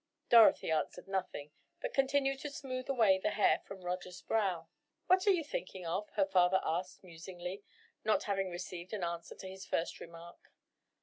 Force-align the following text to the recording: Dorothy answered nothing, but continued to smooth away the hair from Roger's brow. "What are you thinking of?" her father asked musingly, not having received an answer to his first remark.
Dorothy 0.29 0.71
answered 0.71 1.07
nothing, 1.07 1.51
but 1.79 1.93
continued 1.93 2.39
to 2.39 2.49
smooth 2.49 2.89
away 2.89 3.19
the 3.19 3.29
hair 3.29 3.61
from 3.67 3.81
Roger's 3.83 4.23
brow. 4.23 4.67
"What 5.05 5.27
are 5.27 5.31
you 5.31 5.43
thinking 5.43 5.85
of?" 5.85 6.09
her 6.15 6.25
father 6.25 6.59
asked 6.63 7.03
musingly, 7.03 7.61
not 8.03 8.23
having 8.23 8.49
received 8.49 8.93
an 8.93 9.03
answer 9.03 9.35
to 9.35 9.47
his 9.47 9.67
first 9.67 9.99
remark. 9.99 10.51